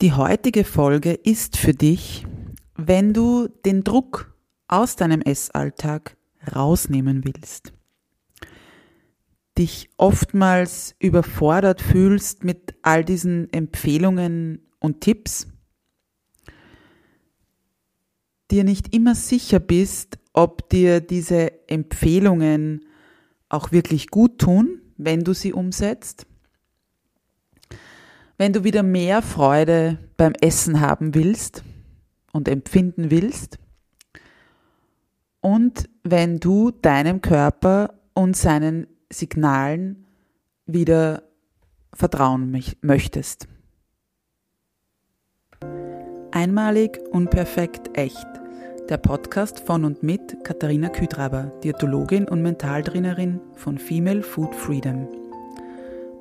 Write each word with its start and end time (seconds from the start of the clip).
Die 0.00 0.12
heutige 0.12 0.64
Folge 0.64 1.12
ist 1.12 1.56
für 1.56 1.72
dich, 1.72 2.26
wenn 2.74 3.12
du 3.12 3.46
den 3.64 3.84
Druck 3.84 4.34
aus 4.66 4.96
deinem 4.96 5.22
Essalltag 5.22 6.16
rausnehmen 6.54 7.24
willst. 7.24 7.72
Dich 9.56 9.90
oftmals 9.96 10.96
überfordert 10.98 11.80
fühlst 11.80 12.42
mit 12.42 12.74
all 12.82 13.04
diesen 13.04 13.52
Empfehlungen 13.52 14.66
und 14.80 15.00
Tipps, 15.00 15.46
dir 18.50 18.64
nicht 18.64 18.92
immer 18.92 19.14
sicher 19.14 19.60
bist, 19.60 20.18
ob 20.32 20.68
dir 20.70 21.00
diese 21.00 21.68
Empfehlungen 21.68 22.84
auch 23.48 23.70
wirklich 23.70 24.08
gut 24.08 24.40
tun, 24.40 24.80
wenn 24.96 25.20
du 25.20 25.34
sie 25.34 25.52
umsetzt 25.52 26.26
wenn 28.38 28.52
du 28.52 28.64
wieder 28.64 28.82
mehr 28.82 29.22
Freude 29.22 29.98
beim 30.16 30.32
Essen 30.40 30.80
haben 30.80 31.14
willst 31.14 31.62
und 32.32 32.48
empfinden 32.48 33.10
willst 33.10 33.58
und 35.40 35.88
wenn 36.02 36.40
du 36.40 36.70
deinem 36.70 37.20
Körper 37.20 37.94
und 38.14 38.36
seinen 38.36 38.86
Signalen 39.12 40.06
wieder 40.66 41.22
vertrauen 41.92 42.62
möchtest. 42.80 43.46
Einmalig, 46.32 46.98
unperfekt, 47.12 47.96
echt. 47.96 48.26
Der 48.88 48.96
Podcast 48.98 49.60
von 49.60 49.84
und 49.84 50.02
mit 50.02 50.44
Katharina 50.44 50.88
Küdraber, 50.88 51.52
Diätologin 51.62 52.28
und 52.28 52.42
Mentaltrainerin 52.42 53.40
von 53.54 53.78
Female 53.78 54.22
Food 54.22 54.54
Freedom. 54.54 55.23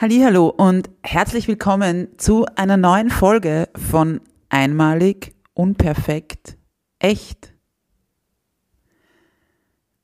Hallo 0.00 0.46
und 0.46 0.90
herzlich 1.02 1.48
willkommen 1.48 2.06
zu 2.18 2.46
einer 2.54 2.76
neuen 2.76 3.10
Folge 3.10 3.68
von 3.74 4.20
Einmalig, 4.48 5.34
unperfekt, 5.54 6.56
echt. 7.00 7.52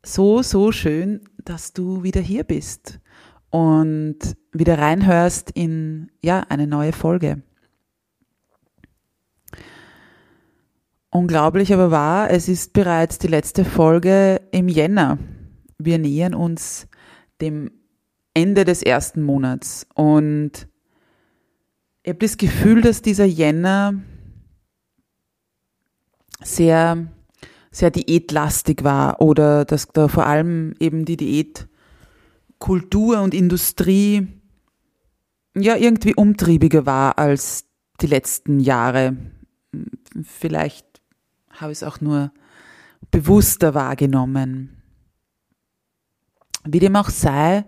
So, 0.05 0.43
so 0.43 0.73
schön, 0.73 1.21
dass 1.45 1.75
du 1.75 2.03
wieder 2.03 2.21
hier 2.21 2.43
bist 2.43 2.99
und 3.51 4.19
wieder 4.51 4.81
reinhörst 4.81 5.53
in, 5.53 6.11
ja, 6.25 6.41
eine 6.41 6.67
neue 6.67 6.93
Folge. 6.93 7.45
Unglaublich 11.11 11.73
aber 11.73 11.93
wahr, 11.93 12.33
es 12.33 12.49
ist 12.49 12.73
bereits 12.73 13.19
die 13.19 13.29
letzte 13.29 13.65
Folge 13.65 14.41
im 14.51 14.67
Jänner. 14.67 15.19
Wir 15.79 15.99
nähern 16.01 16.35
uns 16.35 16.89
dem 17.41 17.71
Ende 18.35 18.65
des 18.65 18.83
ersten 18.83 19.23
Monats. 19.23 19.87
Und 19.95 20.69
ich 22.03 22.11
habe 22.11 22.19
das 22.19 22.37
Gefühl, 22.37 22.83
dass 22.83 23.01
dieser 23.01 23.25
Jänner 23.25 23.95
sehr, 26.43 27.07
sehr 27.71 27.91
diätlastig 27.91 28.85
war 28.85 29.23
oder 29.23 29.65
dass 29.65 29.89
da 29.89 30.09
vor 30.09 30.27
allem 30.27 30.75
eben 30.81 31.05
die 31.05 31.17
Diätkultur 31.17 33.23
und 33.23 33.33
Industrie 33.33 34.27
ja 35.57 35.77
irgendwie 35.77 36.15
umtriebiger 36.15 36.85
war 36.85 37.19
als 37.19 37.67
die 38.01 38.09
letzten 38.09 38.61
Jahre. 38.61 39.17
Vielleicht 40.23 41.01
habe 41.51 41.73
ich 41.73 41.79
es 41.79 41.85
auch 41.85 42.01
nur 42.01 42.33
bewusster 43.11 43.75
wahrgenommen. 43.75 44.83
Wie 46.65 46.81
dem 46.81 46.97
auch 46.97 47.11
sei, 47.11 47.65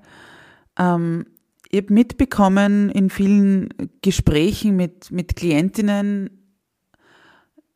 ähm, 0.79 1.27
ich 1.71 1.83
habe 1.83 1.93
mitbekommen 1.93 2.91
in 2.91 3.11
vielen 3.11 3.69
Gesprächen 4.03 4.77
mit, 4.77 5.11
mit 5.11 5.37
Klientinnen, 5.37 6.31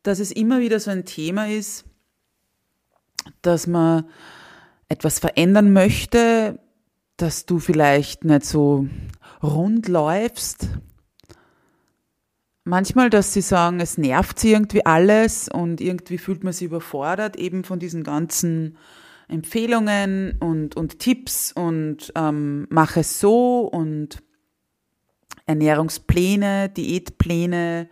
dass 0.03 0.19
es 0.19 0.31
immer 0.31 0.59
wieder 0.59 0.79
so 0.79 0.91
ein 0.91 1.05
Thema 1.05 1.47
ist, 1.47 1.85
dass 3.41 3.67
man 3.67 4.05
etwas 4.87 5.19
verändern 5.19 5.73
möchte, 5.73 6.59
dass 7.17 7.45
du 7.45 7.59
vielleicht 7.59 8.23
nicht 8.23 8.45
so 8.45 8.87
rund 9.43 9.87
läufst. 9.87 10.69
Manchmal, 12.63 13.09
dass 13.09 13.33
sie 13.33 13.41
sagen, 13.41 13.79
es 13.79 13.97
nervt 13.97 14.39
sie 14.39 14.53
irgendwie 14.53 14.85
alles 14.85 15.49
und 15.49 15.81
irgendwie 15.81 16.17
fühlt 16.17 16.43
man 16.43 16.53
sich 16.53 16.65
überfordert 16.65 17.35
eben 17.35 17.63
von 17.63 17.79
diesen 17.79 18.03
ganzen 18.03 18.77
Empfehlungen 19.31 20.37
und, 20.39 20.75
und 20.75 20.99
Tipps 20.99 21.51
und 21.51 22.11
ähm, 22.15 22.67
mach 22.69 22.97
es 22.97 23.19
so 23.19 23.61
und 23.61 24.21
Ernährungspläne, 25.45 26.69
Diätpläne, 26.69 27.89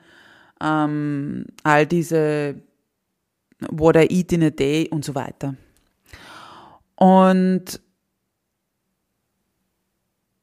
ähm, 0.61 1.45
all 1.63 1.85
diese 1.88 2.61
What 3.69 3.95
I 3.95 4.07
Eat 4.09 4.31
in 4.33 4.44
a 4.44 4.50
Day 4.50 4.88
und 4.89 5.03
so 5.03 5.16
weiter. 5.16 5.55
Und 6.95 7.81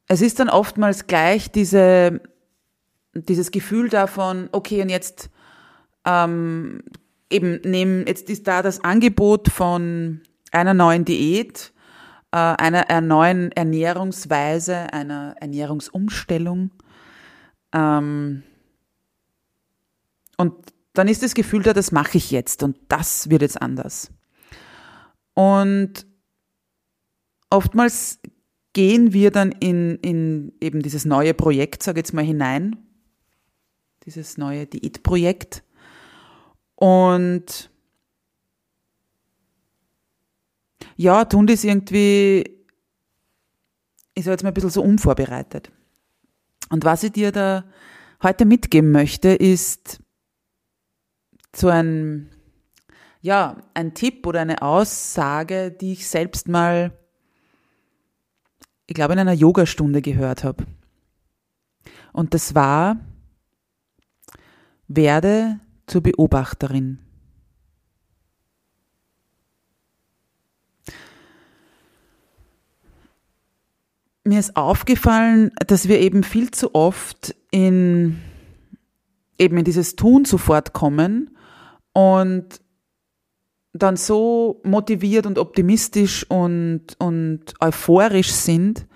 es 0.09 0.23
ist 0.23 0.39
dann 0.41 0.49
oftmals 0.49 1.07
gleich 1.07 1.51
diese, 1.51 2.21
dieses 3.15 3.51
Gefühl 3.51 3.89
davon, 3.89 4.49
okay, 4.53 4.83
und 4.83 4.89
jetzt 4.89 5.31
ähm, 6.05 6.83
eben 7.31 7.61
nehmen, 7.63 8.07
jetzt 8.07 8.31
ist 8.31 8.47
da 8.47 8.63
das 8.63 8.83
Angebot 8.85 9.49
von 9.49 10.23
einer 10.57 10.75
neuen 10.75 11.05
Diät, 11.05 11.73
äh, 12.33 12.37
einer 12.37 13.01
neuen 13.01 13.53
Ernährungsweise, 13.53 14.93
einer 14.93 15.37
Ernährungsumstellung. 15.41 16.71
Ähm, 17.73 18.43
und 20.37 20.55
dann 20.95 21.09
ist 21.09 21.23
das 21.23 21.35
Gefühl 21.35 21.63
da, 21.63 21.73
das 21.73 21.93
mache 21.93 22.17
ich 22.17 22.31
jetzt 22.31 22.63
und 22.63 22.77
das 22.89 23.29
wird 23.31 23.43
jetzt 23.43 23.61
anders. 23.61 24.11
Und 25.35 26.07
oftmals 27.51 28.19
gehen 28.73 29.13
wir 29.13 29.31
dann 29.31 29.53
in, 29.53 29.97
in 29.97 30.53
eben 30.61 30.83
dieses 30.83 31.05
neue 31.05 31.35
Projekt, 31.35 31.83
sage 31.83 32.01
ich 32.01 32.07
jetzt 32.07 32.15
mal, 32.15 32.25
hinein, 32.25 32.77
dieses 34.05 34.39
neue 34.39 34.67
Diätprojekt. 34.67 35.63
Und 36.75 37.71
ja, 40.97 41.25
tun 41.25 41.47
das 41.47 41.63
irgendwie, 41.63 42.45
ich 44.15 44.25
sage 44.25 44.33
jetzt 44.33 44.43
mal 44.43 44.51
ein 44.51 44.55
bisschen 44.55 44.71
so 44.71 44.83
unvorbereitet. 44.83 45.71
Und 46.71 46.85
was 46.85 47.03
ich 47.03 47.13
dir 47.13 47.33
da 47.33 47.65
heute 48.23 48.45
mitgeben 48.45 48.91
möchte, 48.91 49.29
ist 49.29 50.01
so 51.55 51.69
ein, 51.69 52.31
ja, 53.21 53.57
ein 53.75 53.95
Tipp 53.95 54.27
oder 54.27 54.41
eine 54.41 54.63
Aussage, 54.63 55.71
die 55.71 55.93
ich 55.93 56.09
selbst 56.09 56.49
mal, 56.49 56.93
ich 58.87 58.95
glaube, 58.95 59.13
in 59.13 59.21
einer 59.21 59.33
Yogastunde 59.33 60.03
gehört 60.03 60.45
habe. 60.45 60.67
Und 62.13 62.35
das 62.35 62.55
war, 62.55 62.97
werde 64.89 65.61
zur 65.87 66.03
Beobachterin. 66.03 67.06
Mir 74.27 74.41
ist 74.41 74.57
aufgefallen, 74.57 75.53
dass 75.67 75.89
wir 75.89 76.01
eben 76.01 76.23
viel 76.23 76.51
zu 76.51 76.75
oft 76.75 77.35
in 77.51 78.21
eben 79.39 79.59
in 79.59 79.65
dieses 79.65 79.97
Tun 79.97 80.25
sofort 80.25 80.73
kommen 80.73 81.37
und 81.93 82.61
dann 83.73 83.97
so 83.97 84.61
motiviert 84.65 85.27
und 85.27 85.39
optimistisch 85.39 86.25
und, 86.31 86.83
und 86.99 87.55
euphorisch 87.61 88.33
sind 88.33 88.87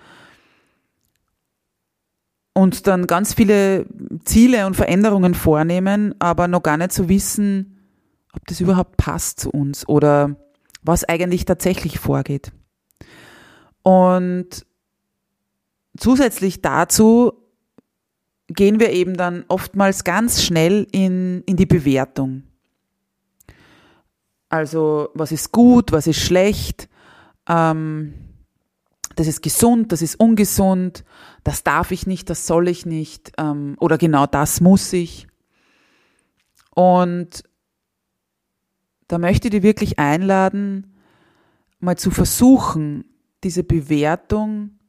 und 2.53 2.87
dann 2.87 3.07
ganz 3.07 3.33
viele 3.33 3.85
Ziele 4.25 4.65
und 4.65 4.75
Veränderungen 4.75 5.35
vornehmen, 5.35 6.15
aber 6.19 6.47
noch 6.47 6.63
gar 6.63 6.77
nicht 6.77 6.91
so 6.91 7.07
wissen, 7.07 7.79
ob 8.33 8.45
das 8.47 8.59
überhaupt 8.59 8.97
passt 8.97 9.39
zu 9.39 9.51
uns 9.51 9.87
oder 9.87 10.35
was 10.81 11.03
eigentlich 11.07 11.45
tatsächlich 11.45 11.99
vorgeht. 11.99 12.51
Und 13.83 14.65
zusätzlich 15.97 16.61
dazu 16.61 17.33
gehen 18.47 18.79
wir 18.79 18.91
eben 18.91 19.15
dann 19.15 19.45
oftmals 19.47 20.03
ganz 20.03 20.43
schnell 20.43 20.87
in, 20.91 21.43
in 21.45 21.55
die 21.55 21.65
Bewertung. 21.65 22.43
Also 24.49 25.09
was 25.13 25.31
ist 25.31 25.51
gut, 25.51 25.91
was 25.91 26.07
ist 26.07 26.19
schlecht, 26.19 26.89
ähm, 27.47 28.13
das 29.15 29.27
ist 29.27 29.41
gesund, 29.41 29.91
das 29.91 30.01
ist 30.01 30.19
ungesund, 30.19 31.05
das 31.43 31.63
darf 31.63 31.91
ich 31.91 32.07
nicht, 32.07 32.29
das 32.29 32.47
soll 32.47 32.67
ich 32.67 32.85
nicht 32.85 33.31
ähm, 33.37 33.75
oder 33.79 33.97
genau 33.97 34.25
das 34.25 34.61
muss 34.61 34.91
ich. 34.93 35.27
Und 36.73 37.43
da 39.07 39.17
möchte 39.17 39.47
ich 39.47 39.51
dich 39.51 39.63
wirklich 39.63 39.99
einladen, 39.99 40.95
mal 41.79 41.97
zu 41.97 42.11
versuchen, 42.11 43.05
diese 43.43 43.63
Bewertung 43.63 44.79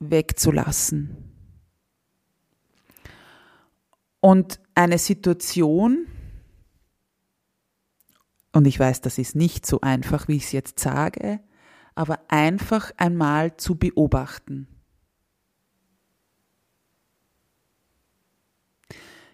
wegzulassen. 0.00 1.16
Und 4.20 4.60
eine 4.74 4.98
Situation, 4.98 6.06
und 8.52 8.66
ich 8.66 8.78
weiß, 8.78 9.00
das 9.00 9.18
ist 9.18 9.36
nicht 9.36 9.66
so 9.66 9.80
einfach, 9.80 10.28
wie 10.28 10.36
ich 10.36 10.44
es 10.44 10.52
jetzt 10.52 10.80
sage, 10.80 11.40
aber 11.94 12.20
einfach 12.28 12.92
einmal 12.96 13.56
zu 13.56 13.76
beobachten. 13.76 14.68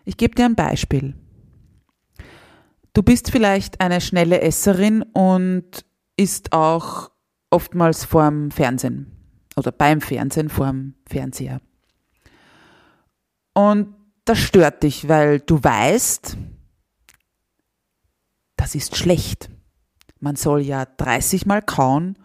Ich 0.05 0.17
gebe 0.17 0.35
dir 0.35 0.45
ein 0.45 0.55
Beispiel. 0.55 1.15
Du 2.93 3.03
bist 3.03 3.31
vielleicht 3.31 3.81
eine 3.81 4.01
schnelle 4.01 4.41
Esserin 4.43 5.03
und 5.03 5.85
isst 6.17 6.53
auch 6.53 7.11
oftmals 7.51 8.05
vorm 8.05 8.51
Fernsehen 8.51 9.14
oder 9.57 9.73
beim 9.73 10.01
Fernsehen 10.01 10.49
vorm 10.49 10.95
Fernseher. 11.07 11.61
Und 13.55 13.95
das 14.25 14.39
stört 14.39 14.83
dich, 14.83 15.09
weil 15.09 15.41
du 15.41 15.63
weißt, 15.63 16.37
das 18.57 18.75
ist 18.75 18.97
schlecht. 18.97 19.51
Man 20.19 20.37
soll 20.37 20.63
ja 20.63 20.87
30 20.87 21.47
Mal 21.47 21.63
kauen 21.63 22.19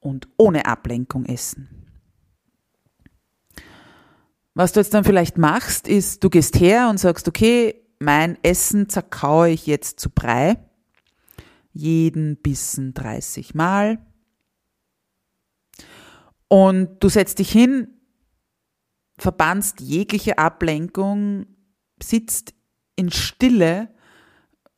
und 0.00 0.28
ohne 0.36 0.66
Ablenkung 0.66 1.24
essen. 1.24 1.78
Was 4.54 4.72
du 4.72 4.80
jetzt 4.80 4.92
dann 4.92 5.04
vielleicht 5.04 5.38
machst, 5.38 5.88
ist, 5.88 6.24
du 6.24 6.30
gehst 6.30 6.58
her 6.58 6.88
und 6.90 6.98
sagst, 6.98 7.28
okay, 7.28 7.80
mein 8.00 8.36
Essen 8.42 8.88
zerkaue 8.88 9.50
ich 9.50 9.66
jetzt 9.66 10.00
zu 10.00 10.10
Brei. 10.10 10.56
Jeden 11.72 12.36
Bissen 12.36 12.92
30 12.92 13.54
Mal. 13.54 13.98
Und 16.48 17.02
du 17.02 17.08
setzt 17.08 17.38
dich 17.38 17.50
hin, 17.50 17.88
verbannst 19.18 19.80
jegliche 19.80 20.38
Ablenkung, 20.38 21.46
sitzt 22.02 22.54
in 22.96 23.10
Stille, 23.10 23.88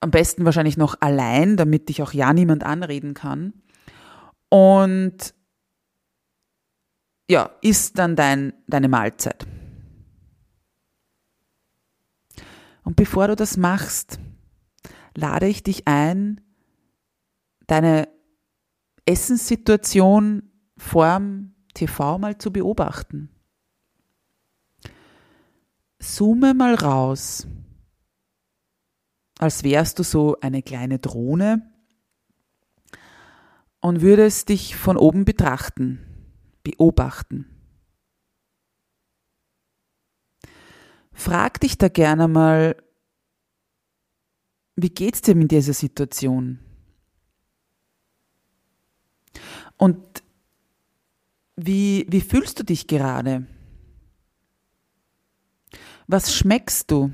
am 0.01 0.11
besten 0.11 0.45
wahrscheinlich 0.45 0.77
noch 0.77 0.97
allein, 1.01 1.57
damit 1.57 1.89
dich 1.89 2.03
auch 2.03 2.13
ja 2.13 2.33
niemand 2.33 2.65
anreden 2.65 3.15
kann. 3.15 3.53
Und 4.49 5.35
ja, 7.31 7.51
isst 7.63 7.99
dann 7.99 8.17
dein, 8.17 8.53
deine 8.67 8.89
Mahlzeit. 8.89 9.47
Und 12.83 12.97
bevor 12.97 13.29
du 13.29 13.37
das 13.37 13.57
machst, 13.57 14.19
lade 15.15 15.47
ich 15.47 15.63
dich 15.63 15.87
ein, 15.87 16.41
deine 17.67 18.09
Essenssituation 19.07 20.51
vorm 20.77 21.55
TV 21.75 22.19
mal 22.19 22.39
zu 22.39 22.53
beobachten 22.53 23.31
zoome 26.01 26.55
mal 26.55 26.75
raus, 26.75 27.47
als 29.39 29.63
wärst 29.63 29.99
du 29.99 30.03
so 30.03 30.37
eine 30.41 30.63
kleine 30.63 30.99
Drohne 30.99 31.71
und 33.81 34.01
würdest 34.01 34.49
dich 34.49 34.77
von 34.77 34.97
oben 34.97 35.25
betrachten, 35.25 36.01
beobachten. 36.63 37.47
Frag 41.13 41.61
dich 41.61 41.77
da 41.77 41.89
gerne 41.89 42.29
mal, 42.29 42.77
wie 44.77 44.91
geht's 44.91 45.21
dir 45.21 45.35
mit 45.35 45.51
dieser 45.51 45.75
Situation? 45.75 46.59
Und 49.77 50.23
wie, 51.67 52.07
wie 52.09 52.21
fühlst 52.21 52.59
du 52.59 52.65
dich 52.65 52.87
gerade? 52.87 53.47
Was 56.07 56.35
schmeckst 56.35 56.91
du? 56.91 57.13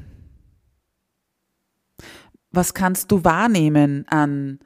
Was 2.51 2.73
kannst 2.73 3.11
du 3.13 3.25
wahrnehmen 3.25 4.07
an 4.09 4.59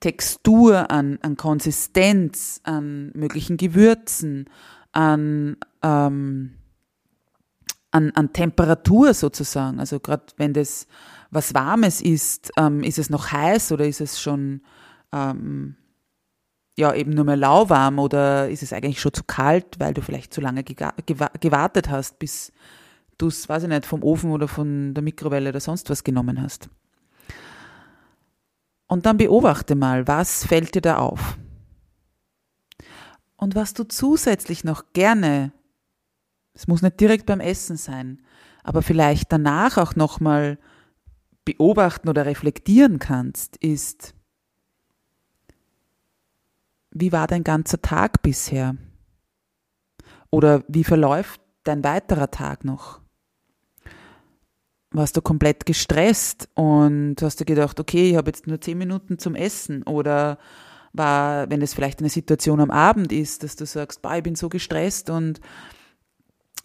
Textur, 0.00 0.90
an, 0.90 1.18
an 1.22 1.36
Konsistenz, 1.36 2.60
an 2.64 3.12
möglichen 3.14 3.56
Gewürzen, 3.56 4.46
an, 4.92 5.56
ähm, 5.82 6.54
an, 7.92 8.10
an 8.12 8.32
Temperatur 8.32 9.14
sozusagen? 9.14 9.78
Also 9.78 10.00
gerade 10.00 10.24
wenn 10.36 10.52
das 10.52 10.86
was 11.30 11.54
Warmes 11.54 12.00
ist, 12.00 12.50
ähm, 12.56 12.82
ist 12.82 12.98
es 12.98 13.10
noch 13.10 13.30
heiß 13.32 13.72
oder 13.72 13.86
ist 13.86 14.00
es 14.00 14.20
schon 14.20 14.62
ähm, 15.12 15.76
ja 16.78 16.94
eben 16.94 17.10
nur 17.10 17.24
mehr 17.24 17.36
lauwarm 17.36 17.98
oder 17.98 18.48
ist 18.48 18.62
es 18.62 18.72
eigentlich 18.72 19.00
schon 19.00 19.12
zu 19.12 19.24
kalt, 19.24 19.78
weil 19.78 19.92
du 19.92 20.00
vielleicht 20.00 20.32
zu 20.32 20.40
lange 20.40 20.62
gewartet 20.62 21.90
hast, 21.90 22.20
bis 22.20 22.52
du 23.18 23.26
es, 23.26 23.48
weiß 23.48 23.64
ich 23.64 23.68
nicht, 23.68 23.84
vom 23.84 24.04
Ofen 24.04 24.30
oder 24.30 24.46
von 24.46 24.94
der 24.94 25.02
Mikrowelle 25.02 25.50
oder 25.50 25.60
sonst 25.60 25.90
was 25.90 26.04
genommen 26.04 26.40
hast. 26.40 26.70
Und 28.86 29.06
dann 29.06 29.16
beobachte 29.16 29.74
mal, 29.74 30.06
was 30.06 30.46
fällt 30.46 30.76
dir 30.76 30.80
da 30.80 30.98
auf? 30.98 31.36
Und 33.36 33.56
was 33.56 33.74
du 33.74 33.82
zusätzlich 33.84 34.62
noch 34.62 34.92
gerne, 34.92 35.52
es 36.54 36.68
muss 36.68 36.80
nicht 36.80 37.00
direkt 37.00 37.26
beim 37.26 37.40
Essen 37.40 37.76
sein, 37.76 38.22
aber 38.62 38.82
vielleicht 38.82 39.32
danach 39.32 39.78
auch 39.78 39.96
nochmal 39.96 40.58
beobachten 41.44 42.08
oder 42.08 42.24
reflektieren 42.24 42.98
kannst, 42.98 43.56
ist, 43.56 44.14
wie 47.00 47.12
war 47.12 47.26
dein 47.26 47.44
ganzer 47.44 47.80
Tag 47.80 48.22
bisher? 48.22 48.76
Oder 50.30 50.64
wie 50.68 50.84
verläuft 50.84 51.40
dein 51.64 51.84
weiterer 51.84 52.30
Tag 52.30 52.64
noch? 52.64 53.00
warst 54.90 55.16
du 55.16 55.22
komplett 55.22 55.66
gestresst 55.66 56.48
und 56.54 57.16
hast 57.20 57.40
dir 57.40 57.44
gedacht, 57.44 57.78
okay, 57.78 58.10
ich 58.10 58.16
habe 58.16 58.30
jetzt 58.30 58.46
nur 58.46 58.60
zehn 58.60 58.78
Minuten 58.78 59.18
zum 59.18 59.34
Essen 59.34 59.82
oder 59.82 60.38
war, 60.92 61.50
wenn 61.50 61.60
es 61.60 61.74
vielleicht 61.74 62.00
eine 62.00 62.08
Situation 62.08 62.60
am 62.60 62.70
Abend 62.70 63.12
ist, 63.12 63.42
dass 63.42 63.56
du 63.56 63.66
sagst, 63.66 64.00
bah, 64.00 64.16
ich 64.16 64.22
bin 64.22 64.34
so 64.34 64.48
gestresst 64.48 65.10
und 65.10 65.40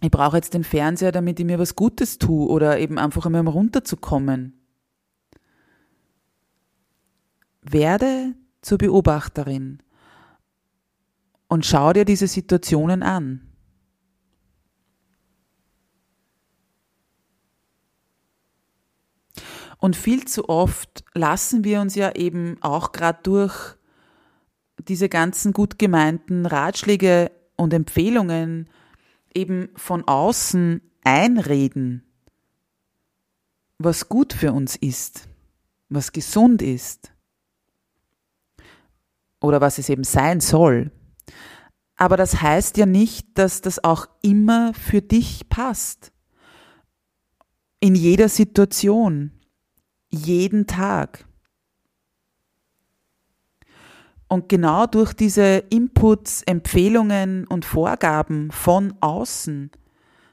ich 0.02 0.12
brauche 0.12 0.38
jetzt 0.38 0.54
den 0.54 0.64
Fernseher, 0.64 1.12
damit 1.12 1.40
ich 1.40 1.46
mir 1.46 1.60
was 1.60 1.76
Gutes 1.76 2.18
tue 2.18 2.48
oder 2.48 2.80
eben 2.80 2.98
einfach 2.98 3.26
einmal 3.26 3.48
runterzukommen. 3.48 4.54
Werde 7.62 8.34
zur 8.62 8.78
Beobachterin 8.78 9.83
und 11.48 11.66
schau 11.66 11.94
dir 11.94 12.06
diese 12.06 12.28
Situationen 12.28 13.04
an. 13.04 13.54
Und 19.84 19.98
viel 19.98 20.24
zu 20.26 20.48
oft 20.48 21.04
lassen 21.14 21.66
wir 21.66 21.82
uns 21.82 21.96
ja 21.96 22.16
eben 22.16 22.56
auch 22.62 22.94
gerade 22.94 23.20
durch 23.24 23.76
diese 24.88 25.10
ganzen 25.10 25.52
gut 25.52 25.78
gemeinten 25.78 26.46
Ratschläge 26.46 27.32
und 27.58 27.74
Empfehlungen 27.74 28.70
eben 29.34 29.70
von 29.76 30.08
außen 30.08 30.82
einreden, 31.04 32.04
was 33.78 34.08
gut 34.08 34.32
für 34.32 34.54
uns 34.54 34.78
ist, 34.78 35.28
was 35.90 36.14
gesund 36.14 36.62
ist 36.62 37.12
oder 39.42 39.60
was 39.60 39.80
es 39.80 39.90
eben 39.90 40.06
sein 40.06 40.40
soll. 40.40 40.92
Aber 41.96 42.18
das 42.18 42.42
heißt 42.42 42.78
ja 42.78 42.86
nicht, 42.86 43.38
dass 43.38 43.62
das 43.62 43.84
auch 43.84 44.08
immer 44.22 44.74
für 44.74 45.02
dich 45.02 45.48
passt. 45.50 46.12
In 47.80 47.96
jeder 47.96 48.30
Situation 48.30 49.32
jeden 50.10 50.68
Tag. 50.68 51.26
Und 54.28 54.50
genau 54.50 54.88
durch 54.88 55.14
diese 55.14 55.64
Inputs, 55.70 56.42
Empfehlungen 56.44 57.46
und 57.46 57.66
Vorgaben 57.66 58.52
von 58.52 58.96
außen 59.00 59.70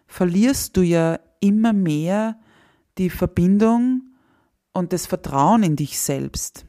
verlierst 0.06 0.76
du 0.76 0.82
ja 0.82 1.20
immer 1.40 1.72
mehr 1.72 2.38
die 2.98 3.10
Verbindung 3.10 4.02
und 4.72 4.92
das 4.92 5.06
Vertrauen 5.06 5.62
in 5.62 5.76
dich 5.76 5.98
selbst. 5.98 6.64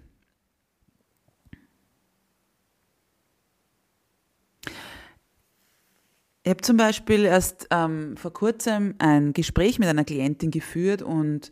Ich 6.43 6.49
habe 6.49 6.61
zum 6.61 6.75
Beispiel 6.75 7.25
erst 7.25 7.67
ähm, 7.69 8.17
vor 8.17 8.33
kurzem 8.33 8.95
ein 8.97 9.31
Gespräch 9.33 9.77
mit 9.77 9.87
einer 9.87 10.03
Klientin 10.03 10.49
geführt 10.49 11.03
und 11.03 11.51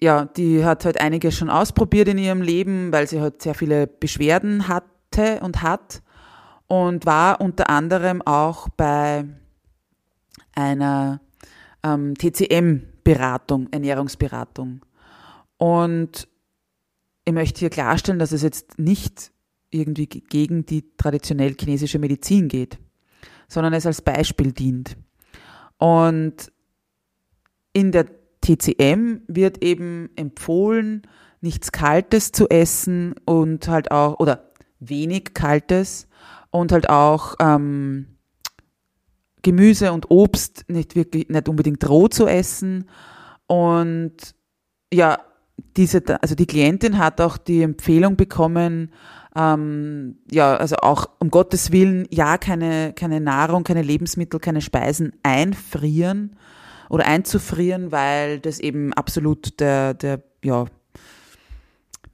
ja, 0.00 0.26
die 0.26 0.64
hat 0.64 0.84
halt 0.84 1.00
einiges 1.00 1.36
schon 1.36 1.50
ausprobiert 1.50 2.06
in 2.08 2.18
ihrem 2.18 2.42
Leben, 2.42 2.92
weil 2.92 3.08
sie 3.08 3.20
halt 3.20 3.42
sehr 3.42 3.54
viele 3.54 3.88
Beschwerden 3.88 4.68
hatte 4.68 5.40
und 5.40 5.62
hat 5.62 6.02
und 6.68 7.06
war 7.06 7.40
unter 7.40 7.68
anderem 7.68 8.22
auch 8.22 8.68
bei 8.68 9.24
einer 10.54 11.20
ähm, 11.82 12.14
TCM-Beratung, 12.16 13.68
Ernährungsberatung. 13.72 14.84
Und 15.56 16.28
ich 17.24 17.32
möchte 17.32 17.60
hier 17.60 17.70
klarstellen, 17.70 18.20
dass 18.20 18.30
es 18.30 18.42
jetzt 18.42 18.78
nicht 18.78 19.32
irgendwie 19.70 20.06
gegen 20.06 20.66
die 20.66 20.96
traditionell 20.96 21.56
chinesische 21.58 21.98
Medizin 21.98 22.46
geht 22.48 22.78
sondern 23.48 23.72
es 23.72 23.86
als 23.86 24.02
Beispiel 24.02 24.52
dient. 24.52 24.96
Und 25.78 26.52
in 27.72 27.92
der 27.92 28.06
TCM 28.40 29.20
wird 29.28 29.62
eben 29.62 30.10
empfohlen, 30.16 31.02
nichts 31.40 31.72
Kaltes 31.72 32.32
zu 32.32 32.48
essen 32.48 33.14
und 33.24 33.68
halt 33.68 33.90
auch, 33.90 34.18
oder 34.18 34.50
wenig 34.80 35.34
Kaltes 35.34 36.08
und 36.50 36.72
halt 36.72 36.88
auch 36.88 37.34
ähm, 37.40 38.16
Gemüse 39.42 39.92
und 39.92 40.10
Obst 40.10 40.64
nicht 40.68 40.96
wirklich, 40.96 41.28
nicht 41.28 41.48
unbedingt 41.48 41.88
roh 41.88 42.08
zu 42.08 42.26
essen. 42.26 42.88
Und 43.46 44.34
ja, 44.92 45.20
diese, 45.76 46.02
also 46.20 46.34
die 46.34 46.46
Klientin 46.46 46.98
hat 46.98 47.20
auch 47.20 47.36
die 47.36 47.62
Empfehlung 47.62 48.16
bekommen, 48.16 48.92
ähm, 49.36 50.16
ja, 50.30 50.56
also 50.56 50.76
auch 50.76 51.10
um 51.18 51.30
Gottes 51.30 51.70
Willen, 51.70 52.06
ja, 52.10 52.38
keine, 52.38 52.94
keine 52.94 53.20
Nahrung, 53.20 53.64
keine 53.64 53.82
Lebensmittel, 53.82 54.40
keine 54.40 54.62
Speisen 54.62 55.12
einfrieren 55.22 56.36
oder 56.88 57.06
einzufrieren, 57.06 57.92
weil 57.92 58.40
das 58.40 58.58
eben 58.58 58.94
absolut 58.94 59.60
der, 59.60 59.92
der, 59.92 60.22
ja, 60.42 60.64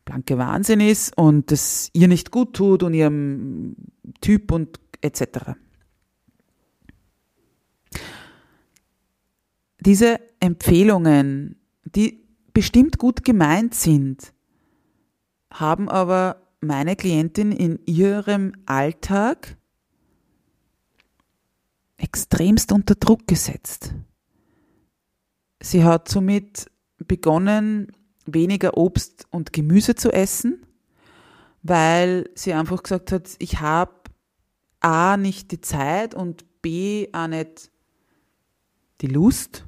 blanke 0.04 0.36
Wahnsinn 0.36 0.80
ist 0.80 1.16
und 1.16 1.52
das 1.52 1.90
ihr 1.92 2.08
nicht 2.08 2.32
gut 2.32 2.54
tut 2.54 2.82
und 2.82 2.92
ihrem 2.92 3.76
Typ 4.20 4.50
und 4.50 4.80
etc. 5.00 5.52
Diese 9.78 10.18
Empfehlungen, 10.40 11.60
die 11.84 12.24
bestimmt 12.52 12.98
gut 12.98 13.24
gemeint 13.24 13.74
sind, 13.74 14.32
haben 15.52 15.88
aber 15.88 16.41
meine 16.62 16.96
Klientin 16.96 17.52
in 17.52 17.78
ihrem 17.86 18.52
Alltag 18.66 19.56
extremst 21.96 22.72
unter 22.72 22.94
Druck 22.94 23.26
gesetzt. 23.26 23.94
Sie 25.60 25.84
hat 25.84 26.08
somit 26.08 26.70
begonnen, 26.98 27.92
weniger 28.26 28.76
Obst 28.76 29.26
und 29.30 29.52
Gemüse 29.52 29.94
zu 29.94 30.12
essen, 30.12 30.64
weil 31.62 32.30
sie 32.34 32.52
einfach 32.52 32.82
gesagt 32.82 33.12
hat, 33.12 33.30
ich 33.38 33.60
habe 33.60 33.92
A 34.80 35.16
nicht 35.16 35.50
die 35.52 35.60
Zeit 35.60 36.14
und 36.14 36.44
B 36.62 37.08
auch 37.12 37.28
nicht 37.28 37.70
die 39.00 39.08
Lust, 39.08 39.66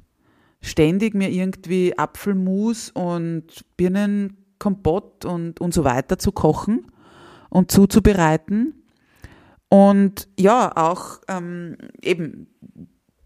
ständig 0.61 1.13
mir 1.13 1.29
irgendwie 1.29 1.97
Apfelmus 1.97 2.89
und 2.89 3.65
Birnen 3.77 4.44
Kompott 4.59 5.25
und, 5.25 5.61
und 5.61 5.73
so 5.73 5.83
weiter 5.83 6.17
zu 6.17 6.31
kochen 6.31 6.91
und 7.49 7.71
zuzubereiten. 7.71 8.83
Und 9.69 10.27
ja, 10.39 10.71
auch 10.75 11.19
ähm, 11.27 11.77
eben, 12.01 12.47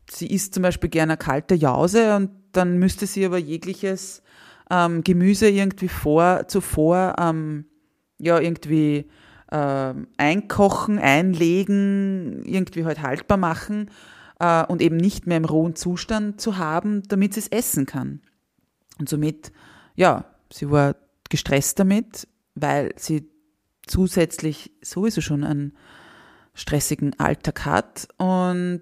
sie 0.09 0.27
isst 0.27 0.53
zum 0.53 0.63
Beispiel 0.63 0.89
gerne 0.89 1.17
kalte 1.17 1.55
Jause 1.55 2.15
und 2.15 2.31
dann 2.51 2.77
müsste 2.77 3.05
sie 3.05 3.25
aber 3.25 3.37
jegliches 3.37 4.23
ähm, 4.69 5.03
Gemüse 5.03 5.49
irgendwie 5.49 5.87
vor, 5.87 6.47
zuvor 6.47 7.15
ähm, 7.19 7.65
ja 8.17 8.39
irgendwie 8.39 9.09
äh, 9.51 9.93
einkochen, 10.17 10.99
einlegen, 10.99 12.43
irgendwie 12.45 12.85
halt 12.85 13.01
haltbar 13.01 13.37
machen 13.37 13.89
äh, 14.39 14.65
und 14.65 14.81
eben 14.81 14.97
nicht 14.97 15.27
mehr 15.27 15.37
im 15.37 15.45
rohen 15.45 15.75
Zustand 15.75 16.41
zu 16.41 16.57
haben, 16.57 17.03
damit 17.07 17.33
sie 17.33 17.41
es 17.41 17.47
essen 17.47 17.85
kann. 17.85 18.21
Und 18.99 19.09
somit, 19.09 19.51
ja, 19.95 20.25
sie 20.51 20.69
war 20.69 20.95
gestresst 21.29 21.79
damit, 21.79 22.27
weil 22.55 22.93
sie 22.97 23.29
zusätzlich 23.87 24.71
sowieso 24.81 25.21
schon 25.21 25.43
einen 25.43 25.73
stressigen 26.53 27.17
Alltag 27.19 27.65
hat 27.65 28.07
und 28.17 28.81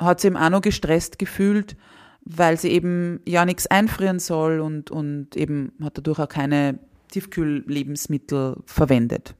hat 0.00 0.20
sie 0.20 0.28
eben 0.28 0.36
auch 0.36 0.50
noch 0.50 0.62
gestresst 0.62 1.18
gefühlt, 1.18 1.76
weil 2.24 2.56
sie 2.58 2.70
eben 2.70 3.20
ja 3.26 3.44
nichts 3.44 3.66
einfrieren 3.66 4.18
soll 4.18 4.60
und, 4.60 4.90
und 4.90 5.36
eben 5.36 5.72
hat 5.82 5.98
dadurch 5.98 6.18
auch 6.18 6.28
keine 6.28 6.78
Tiefkühllebensmittel 7.10 8.56
verwendet. 8.64 9.34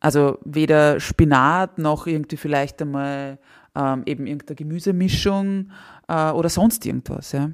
Also 0.00 0.38
weder 0.44 1.00
Spinat 1.00 1.78
noch 1.78 2.06
irgendwie 2.06 2.36
vielleicht 2.36 2.82
einmal 2.82 3.38
ähm, 3.74 4.02
eben 4.04 4.26
irgendeine 4.26 4.56
Gemüsemischung 4.56 5.70
äh, 6.08 6.30
oder 6.30 6.50
sonst 6.50 6.84
irgendwas. 6.84 7.32
Ja. 7.32 7.50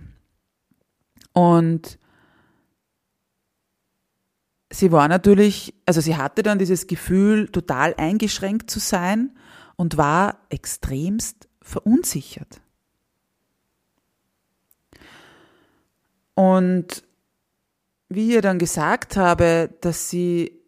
Und 1.32 1.98
sie 4.70 4.92
war 4.92 5.08
natürlich, 5.08 5.74
also 5.86 6.00
sie 6.00 6.16
hatte 6.16 6.42
dann 6.42 6.58
dieses 6.58 6.86
Gefühl, 6.86 7.48
total 7.48 7.94
eingeschränkt 7.96 8.70
zu 8.70 8.78
sein 8.78 9.36
und 9.76 9.96
war 9.96 10.38
extremst 10.48 11.48
verunsichert. 11.60 12.60
Und 16.34 17.02
wie 18.08 18.28
ich 18.28 18.34
ihr 18.34 18.42
dann 18.42 18.58
gesagt 18.58 19.16
habe, 19.16 19.70
dass 19.80 20.08
sie 20.08 20.60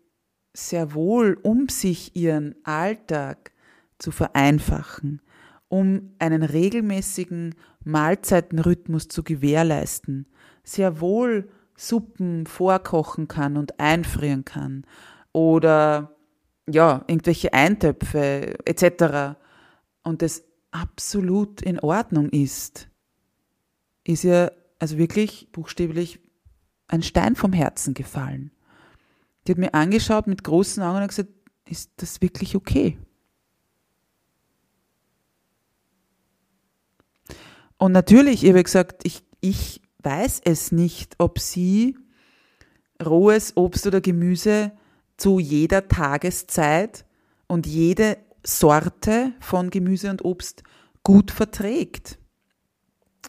sehr 0.54 0.94
wohl, 0.94 1.38
um 1.42 1.68
sich 1.68 2.14
ihren 2.14 2.54
Alltag 2.64 3.52
zu 3.99 4.11
vereinfachen, 4.11 5.23
um 5.68 6.14
einen 6.18 6.42
regelmäßigen 6.42 7.54
Mahlzeitenrhythmus 7.85 9.09
zu 9.09 9.23
gewährleisten, 9.23 10.26
sehr 10.62 11.00
wohl 11.00 11.49
Suppen 11.76 12.47
vorkochen 12.47 13.29
kann 13.29 13.57
und 13.57 13.81
einfrieren 13.81 14.45
kann 14.45 14.87
oder 15.33 16.14
ja, 16.69 17.05
irgendwelche 17.07 17.52
Eintöpfe 17.52 18.55
etc. 18.64 19.37
und 20.02 20.23
das 20.23 20.45
absolut 20.71 21.61
in 21.62 21.81
Ordnung 21.81 22.29
ist, 22.31 22.88
ist 24.05 24.25
ja 24.25 24.50
also 24.79 24.99
wirklich 24.99 25.49
buchstäblich 25.52 26.21
ein 26.88 27.02
Stein 27.02 27.37
vom 27.37 27.52
Herzen 27.52 27.95
gefallen. 27.95 28.52
Die 29.47 29.52
hat 29.52 29.59
mir 29.59 29.75
angeschaut 29.75 30.26
mit 30.26 30.45
großen 30.45 30.83
Augen 30.83 31.02
und 31.02 31.09
gesagt, 31.09 31.31
ist 31.64 31.91
das 31.97 32.21
wirklich 32.21 32.55
okay? 32.55 32.99
Und 37.79 37.93
natürlich, 37.93 38.45
ich 38.45 38.50
habe 38.50 38.62
gesagt, 38.62 39.02
ich, 39.05 39.25
ich 39.41 39.82
weiß 40.02 40.42
es 40.44 40.73
nicht, 40.73 41.14
ob 41.18 41.38
sie 41.38 41.97
rohes 43.04 43.56
Obst 43.56 43.87
oder 43.87 44.00
Gemüse 44.00 44.73
zu 45.16 45.38
jeder 45.38 45.88
Tageszeit 45.88 47.04
und 47.47 47.66
jede 47.66 48.18
Sorte 48.44 49.32
von 49.40 49.71
Gemüse 49.71 50.11
und 50.11 50.25
Obst 50.25 50.62
gut 51.02 51.30
verträgt. 51.30 52.18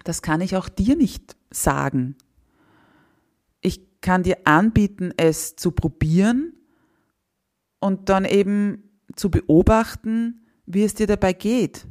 Das 0.03 0.21
kann 0.21 0.41
ich 0.41 0.55
auch 0.55 0.69
dir 0.69 0.95
nicht 0.95 1.35
sagen. 1.51 2.15
Ich 3.61 4.01
kann 4.01 4.23
dir 4.23 4.39
anbieten, 4.45 5.13
es 5.17 5.55
zu 5.55 5.71
probieren 5.71 6.53
und 7.79 8.09
dann 8.09 8.25
eben 8.25 8.99
zu 9.15 9.29
beobachten, 9.29 10.47
wie 10.65 10.83
es 10.83 10.95
dir 10.95 11.07
dabei 11.07 11.33
geht. 11.33 11.85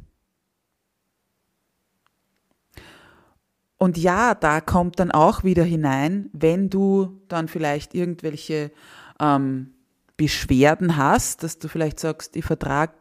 Und 3.83 3.97
ja, 3.97 4.33
da 4.33 4.61
kommt 4.61 5.01
dann 5.01 5.11
auch 5.11 5.43
wieder 5.43 5.65
hinein, 5.65 6.29
wenn 6.31 6.69
du 6.69 7.21
dann 7.27 7.49
vielleicht 7.49 7.93
irgendwelche 7.93 8.71
ähm, 9.19 9.73
Beschwerden 10.15 10.95
hast, 10.95 11.43
dass 11.43 11.59
du 11.59 11.67
vielleicht 11.67 11.99
sagst, 11.99 12.37
ich 12.37 12.45
vertrage, 12.45 12.93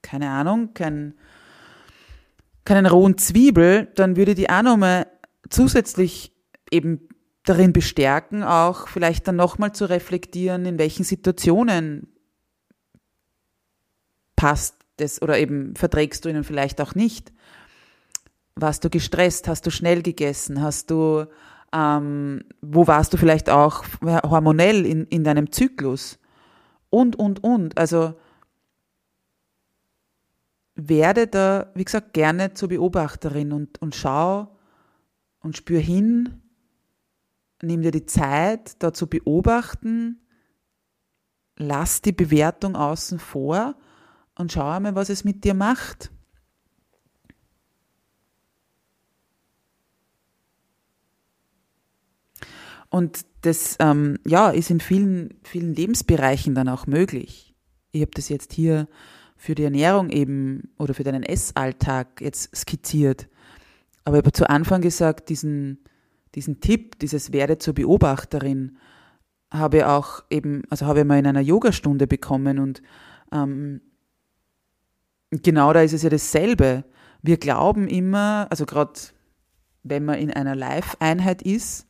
keine 0.00 0.30
Ahnung, 0.30 0.74
kein, 0.74 1.14
keinen 2.64 2.86
rohen 2.86 3.18
Zwiebel, 3.18 3.88
dann 3.96 4.14
würde 4.14 4.36
die 4.36 4.46
nochmal 4.62 5.08
zusätzlich 5.50 6.32
eben 6.70 7.08
darin 7.42 7.72
bestärken, 7.72 8.44
auch 8.44 8.86
vielleicht 8.86 9.26
dann 9.26 9.34
nochmal 9.34 9.72
zu 9.72 9.86
reflektieren, 9.86 10.66
in 10.66 10.78
welchen 10.78 11.02
Situationen 11.02 12.12
passt 14.36 14.76
das 14.98 15.20
oder 15.20 15.36
eben 15.36 15.74
verträgst 15.74 16.24
du 16.24 16.28
ihnen 16.28 16.44
vielleicht 16.44 16.80
auch 16.80 16.94
nicht. 16.94 17.32
Warst 18.60 18.84
du 18.84 18.90
gestresst? 18.90 19.46
Hast 19.46 19.66
du 19.66 19.70
schnell 19.70 20.02
gegessen? 20.02 20.60
Hast 20.60 20.90
du, 20.90 21.26
ähm, 21.72 22.44
wo 22.60 22.88
warst 22.88 23.12
du 23.12 23.16
vielleicht 23.16 23.50
auch 23.50 23.84
hormonell 24.02 24.84
in, 24.84 25.04
in 25.04 25.22
deinem 25.22 25.52
Zyklus? 25.52 26.18
Und, 26.90 27.16
und, 27.16 27.44
und. 27.44 27.78
Also 27.78 28.14
werde 30.74 31.28
da, 31.28 31.70
wie 31.74 31.84
gesagt, 31.84 32.14
gerne 32.14 32.54
zur 32.54 32.70
Beobachterin 32.70 33.52
und, 33.52 33.80
und 33.80 33.94
schau 33.94 34.56
und 35.40 35.56
spür 35.56 35.80
hin, 35.80 36.42
nimm 37.62 37.82
dir 37.82 37.92
die 37.92 38.06
Zeit, 38.06 38.82
da 38.82 38.92
zu 38.92 39.06
beobachten, 39.06 40.20
lass 41.56 42.02
die 42.02 42.12
Bewertung 42.12 42.74
außen 42.74 43.20
vor 43.20 43.76
und 44.36 44.52
schau 44.52 44.68
einmal, 44.68 44.94
was 44.94 45.10
es 45.10 45.24
mit 45.24 45.44
dir 45.44 45.54
macht. 45.54 46.10
Und 52.90 53.26
das 53.42 53.76
ähm, 53.80 54.18
ja, 54.26 54.50
ist 54.50 54.70
in 54.70 54.80
vielen, 54.80 55.34
vielen 55.42 55.74
Lebensbereichen 55.74 56.54
dann 56.54 56.68
auch 56.68 56.86
möglich. 56.86 57.54
Ich 57.92 58.00
habe 58.00 58.10
das 58.14 58.28
jetzt 58.28 58.52
hier 58.52 58.88
für 59.36 59.54
die 59.54 59.64
Ernährung 59.64 60.10
eben 60.10 60.70
oder 60.78 60.94
für 60.94 61.04
deinen 61.04 61.22
Essalltag 61.22 62.20
jetzt 62.20 62.54
skizziert. 62.56 63.28
Aber 64.04 64.16
ich 64.16 64.22
habe 64.24 64.32
zu 64.32 64.48
Anfang 64.48 64.80
gesagt, 64.80 65.28
diesen, 65.28 65.84
diesen 66.34 66.60
Tipp, 66.60 66.98
dieses 66.98 67.32
Werde 67.32 67.58
zur 67.58 67.74
Beobachterin, 67.74 68.78
habe 69.50 69.78
ich 69.78 69.84
auch 69.84 70.24
eben, 70.30 70.62
also 70.70 70.86
habe 70.86 71.00
ich 71.00 71.06
mal 71.06 71.18
in 71.18 71.26
einer 71.26 71.40
Yogastunde 71.40 72.06
bekommen 72.06 72.58
und 72.58 72.82
ähm, 73.32 73.80
genau 75.30 75.72
da 75.72 75.82
ist 75.82 75.92
es 75.92 76.02
ja 76.02 76.10
dasselbe. 76.10 76.84
Wir 77.22 77.38
glauben 77.38 77.88
immer, 77.88 78.46
also 78.50 78.66
gerade 78.66 79.00
wenn 79.82 80.04
man 80.04 80.18
in 80.18 80.30
einer 80.30 80.54
Live-Einheit 80.54 81.42
ist, 81.42 81.87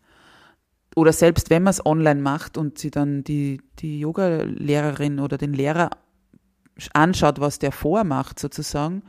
oder 0.98 1.12
selbst 1.12 1.48
wenn 1.48 1.62
man 1.62 1.70
es 1.70 1.86
online 1.86 2.20
macht 2.20 2.58
und 2.58 2.78
sie 2.78 2.90
dann 2.90 3.22
die, 3.22 3.60
die 3.78 4.00
Yoga-Lehrerin 4.00 5.20
oder 5.20 5.38
den 5.38 5.52
Lehrer 5.54 5.90
anschaut, 6.92 7.38
was 7.38 7.60
der 7.60 7.70
vormacht 7.70 8.40
sozusagen, 8.40 9.04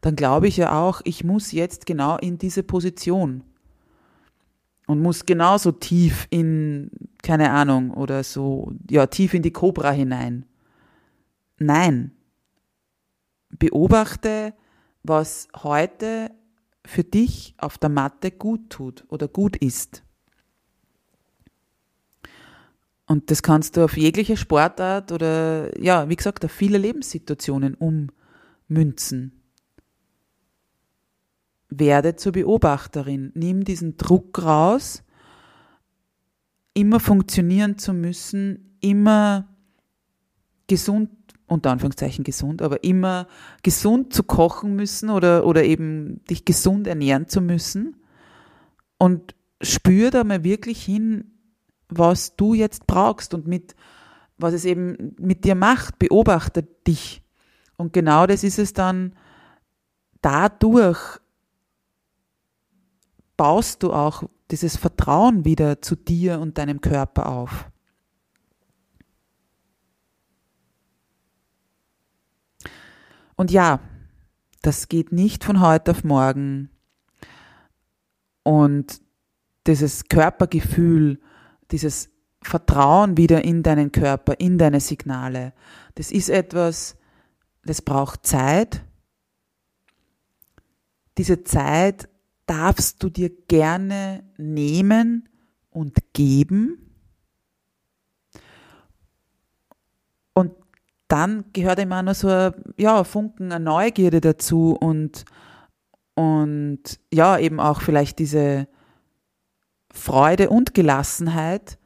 dann 0.00 0.16
glaube 0.16 0.48
ich 0.48 0.56
ja 0.56 0.80
auch, 0.80 1.02
ich 1.04 1.22
muss 1.22 1.52
jetzt 1.52 1.84
genau 1.84 2.16
in 2.16 2.38
diese 2.38 2.62
Position 2.62 3.44
und 4.86 5.02
muss 5.02 5.26
genauso 5.26 5.72
tief 5.72 6.26
in, 6.30 6.90
keine 7.22 7.50
Ahnung, 7.50 7.90
oder 7.90 8.24
so, 8.24 8.72
ja, 8.90 9.06
tief 9.06 9.34
in 9.34 9.42
die 9.42 9.52
Cobra 9.52 9.90
hinein. 9.90 10.46
Nein. 11.58 12.12
Beobachte, 13.50 14.54
was 15.02 15.48
heute 15.62 16.30
für 16.86 17.04
dich 17.04 17.54
auf 17.58 17.76
der 17.76 17.90
Matte 17.90 18.30
gut 18.30 18.70
tut 18.70 19.04
oder 19.08 19.28
gut 19.28 19.56
ist. 19.56 20.04
Und 23.06 23.30
das 23.30 23.42
kannst 23.42 23.76
du 23.76 23.84
auf 23.84 23.96
jegliche 23.96 24.36
Sportart 24.36 25.12
oder, 25.12 25.78
ja, 25.80 26.08
wie 26.08 26.16
gesagt, 26.16 26.44
auf 26.44 26.50
viele 26.50 26.78
Lebenssituationen 26.78 27.76
ummünzen. 28.68 29.42
Werde 31.68 32.16
zur 32.16 32.32
Beobachterin. 32.32 33.32
Nimm 33.34 33.64
diesen 33.64 33.96
Druck 33.96 34.42
raus, 34.42 35.02
immer 36.72 36.98
funktionieren 36.98 37.78
zu 37.78 37.92
müssen, 37.92 38.76
immer 38.80 39.48
gesund, 40.66 41.10
unter 41.46 41.72
Anführungszeichen 41.72 42.24
gesund, 42.24 42.62
aber 42.62 42.84
immer 42.84 43.28
gesund 43.62 44.14
zu 44.14 44.22
kochen 44.22 44.76
müssen 44.76 45.10
oder, 45.10 45.46
oder 45.46 45.64
eben 45.64 46.24
dich 46.24 46.46
gesund 46.46 46.86
ernähren 46.86 47.28
zu 47.28 47.42
müssen. 47.42 47.96
Und 48.96 49.34
spür 49.60 50.10
da 50.10 50.24
mal 50.24 50.42
wirklich 50.42 50.82
hin, 50.82 51.33
was 51.88 52.36
du 52.36 52.54
jetzt 52.54 52.86
brauchst 52.86 53.34
und 53.34 53.46
mit, 53.46 53.74
was 54.38 54.54
es 54.54 54.64
eben 54.64 55.14
mit 55.18 55.44
dir 55.44 55.54
macht, 55.54 55.98
beobachte 55.98 56.62
dich. 56.86 57.22
Und 57.76 57.92
genau 57.92 58.26
das 58.26 58.44
ist 58.44 58.58
es 58.58 58.72
dann, 58.72 59.14
dadurch 60.22 61.20
baust 63.36 63.82
du 63.82 63.92
auch 63.92 64.24
dieses 64.50 64.76
Vertrauen 64.76 65.44
wieder 65.44 65.82
zu 65.82 65.96
dir 65.96 66.40
und 66.40 66.58
deinem 66.58 66.80
Körper 66.80 67.26
auf. 67.26 67.70
Und 73.36 73.50
ja, 73.50 73.80
das 74.62 74.88
geht 74.88 75.12
nicht 75.12 75.44
von 75.44 75.60
heute 75.60 75.90
auf 75.90 76.04
morgen. 76.04 76.70
Und 78.42 79.00
dieses 79.66 80.08
Körpergefühl, 80.08 81.20
dieses 81.70 82.10
Vertrauen 82.42 83.16
wieder 83.16 83.44
in 83.44 83.62
deinen 83.62 83.90
Körper, 83.90 84.38
in 84.38 84.58
deine 84.58 84.80
Signale, 84.80 85.52
das 85.94 86.10
ist 86.10 86.28
etwas, 86.28 86.96
das 87.64 87.82
braucht 87.82 88.26
Zeit. 88.26 88.82
Diese 91.16 91.44
Zeit 91.44 92.08
darfst 92.46 93.02
du 93.02 93.08
dir 93.08 93.30
gerne 93.30 94.24
nehmen 94.36 95.28
und 95.70 95.96
geben. 96.12 96.78
Und 100.34 100.52
dann 101.08 101.44
gehört 101.52 101.78
immer 101.78 102.02
nur 102.02 102.14
so 102.14 102.28
ein 102.28 102.52
ja, 102.76 103.04
Funken, 103.04 103.52
eine 103.52 103.64
Neugierde 103.64 104.20
dazu 104.20 104.76
und, 104.78 105.24
und 106.14 106.82
ja, 107.12 107.38
eben 107.38 107.60
auch 107.60 107.80
vielleicht 107.80 108.18
diese 108.18 108.68
Freude 109.94 110.50
und 110.50 110.74
Gelassenheit, 110.74 111.78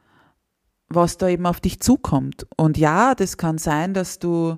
was 0.89 1.17
da 1.17 1.29
eben 1.29 1.45
auf 1.45 1.61
dich 1.61 1.79
zukommt. 1.79 2.47
Und 2.57 2.77
ja, 2.77 3.13
das 3.13 3.37
kann 3.37 3.59
sein, 3.59 3.93
dass 3.93 4.17
du 4.17 4.57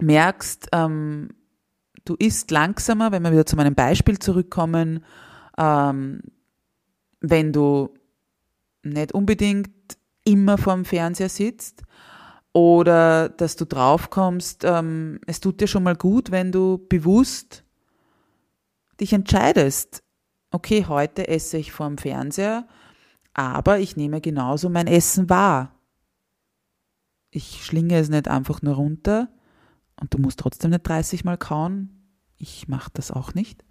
merkst, 0.00 0.68
ähm, 0.72 1.28
du 2.04 2.14
isst 2.14 2.50
langsamer, 2.50 3.12
wenn 3.12 3.22
wir 3.22 3.32
wieder 3.32 3.46
zu 3.46 3.56
meinem 3.56 3.74
Beispiel 3.74 4.18
zurückkommen, 4.18 5.04
ähm, 5.58 6.22
wenn 7.20 7.52
du 7.52 7.90
nicht 8.82 9.12
unbedingt 9.12 9.70
immer 10.24 10.56
vorm 10.58 10.84
Fernseher 10.84 11.28
sitzt 11.28 11.82
oder 12.52 13.28
dass 13.28 13.56
du 13.56 13.66
draufkommst, 13.66 14.64
ähm, 14.64 15.20
es 15.26 15.40
tut 15.40 15.60
dir 15.60 15.66
schon 15.66 15.82
mal 15.82 15.96
gut, 15.96 16.30
wenn 16.30 16.52
du 16.52 16.78
bewusst 16.88 17.64
dich 19.00 19.12
entscheidest, 19.12 20.03
okay, 20.54 20.86
heute 20.86 21.26
esse 21.26 21.58
ich 21.58 21.72
vorm 21.72 21.98
Fernseher, 21.98 22.66
aber 23.34 23.80
ich 23.80 23.96
nehme 23.96 24.20
genauso 24.20 24.70
mein 24.70 24.86
Essen 24.86 25.28
wahr. 25.28 25.74
Ich 27.30 27.64
schlinge 27.64 27.98
es 27.98 28.08
nicht 28.08 28.28
einfach 28.28 28.62
nur 28.62 28.76
runter 28.76 29.28
und 30.00 30.14
du 30.14 30.18
musst 30.18 30.38
trotzdem 30.38 30.70
nicht 30.70 30.86
30 30.86 31.24
Mal 31.24 31.36
kauen. 31.36 31.90
Ich 32.36 32.68
mache 32.68 32.90
das 32.94 33.10
auch 33.10 33.34
nicht. 33.34 33.64